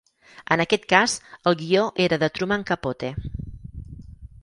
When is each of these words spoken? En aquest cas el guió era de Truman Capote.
En 0.55 0.63
aquest 0.63 0.87
cas 0.93 1.15
el 1.51 1.57
guió 1.61 1.85
era 2.07 2.21
de 2.25 2.33
Truman 2.39 2.67
Capote. 2.73 3.15